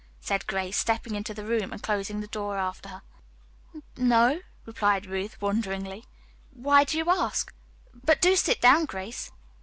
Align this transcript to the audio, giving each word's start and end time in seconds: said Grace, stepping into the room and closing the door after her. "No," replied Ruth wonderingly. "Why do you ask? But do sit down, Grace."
said 0.19 0.47
Grace, 0.47 0.77
stepping 0.77 1.13
into 1.13 1.31
the 1.31 1.45
room 1.45 1.71
and 1.71 1.83
closing 1.83 2.21
the 2.21 2.27
door 2.27 2.57
after 2.57 2.89
her. 2.89 3.01
"No," 3.95 4.39
replied 4.65 5.05
Ruth 5.05 5.39
wonderingly. 5.39 6.05
"Why 6.53 6.83
do 6.85 6.97
you 6.97 7.07
ask? 7.11 7.53
But 7.93 8.19
do 8.19 8.35
sit 8.35 8.59
down, 8.61 8.85
Grace." 8.85 9.31